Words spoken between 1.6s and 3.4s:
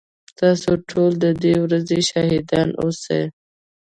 ورځي شاهدان اوسئ